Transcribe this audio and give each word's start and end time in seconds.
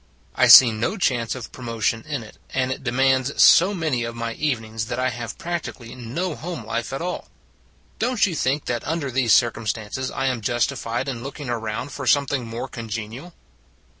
I 0.33 0.47
see 0.47 0.71
no 0.71 0.97
chance 0.97 1.35
of 1.35 1.51
promotion 1.51 2.03
in 2.07 2.23
it, 2.23 2.39
and 2.55 2.71
it 2.71 2.83
demands 2.83 3.39
so 3.39 3.75
many 3.75 4.03
of 4.03 4.15
my 4.15 4.33
evenings 4.33 4.87
that 4.87 4.97
I 4.97 5.09
have 5.11 5.37
practically 5.37 5.93
no 5.93 6.33
home 6.33 6.65
life 6.65 6.91
at 6.91 7.03
all. 7.03 7.27
Don 7.99 8.17
t 8.17 8.31
you 8.31 8.35
think 8.35 8.65
that 8.65 8.83
under 8.87 9.11
these 9.11 9.31
circumstances 9.31 10.09
I 10.09 10.25
am 10.25 10.41
justified 10.41 11.07
in 11.07 11.21
looking 11.21 11.51
around 11.51 11.91
for 11.91 12.07
something 12.07 12.47
more 12.47 12.67
con 12.67 12.89
genial? 12.89 13.33